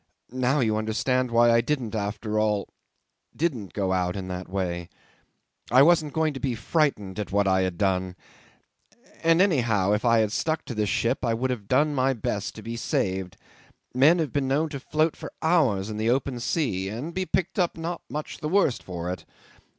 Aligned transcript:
"Now 0.33 0.61
you 0.61 0.77
understand 0.77 1.29
why 1.29 1.51
I 1.51 1.61
didn't 1.61 1.93
after 1.93 2.39
all... 2.39 2.69
didn't 3.35 3.71
go 3.71 3.93
out 3.93 4.15
in 4.15 4.29
that 4.29 4.49
way. 4.49 4.89
I 5.69 5.83
wasn't 5.83 6.11
going 6.13 6.33
to 6.33 6.39
be 6.39 6.55
frightened 6.55 7.19
at 7.19 7.31
what 7.31 7.47
I 7.47 7.61
had 7.61 7.77
done. 7.77 8.15
And, 9.21 9.39
anyhow, 9.43 9.91
if 9.93 10.03
I 10.03 10.17
had 10.17 10.31
stuck 10.31 10.65
to 10.65 10.73
the 10.73 10.87
ship 10.87 11.23
I 11.23 11.35
would 11.35 11.51
have 11.51 11.67
done 11.67 11.93
my 11.93 12.13
best 12.13 12.55
to 12.55 12.63
be 12.63 12.77
saved. 12.77 13.37
Men 13.93 14.17
have 14.17 14.33
been 14.33 14.47
known 14.47 14.69
to 14.69 14.79
float 14.79 15.15
for 15.15 15.31
hours 15.43 15.87
in 15.91 15.97
the 15.97 16.09
open 16.09 16.39
sea 16.39 16.89
and 16.89 17.13
be 17.13 17.27
picked 17.27 17.59
up 17.59 17.77
not 17.77 18.01
much 18.09 18.39
the 18.39 18.49
worse 18.49 18.79
for 18.79 19.11
it. 19.11 19.23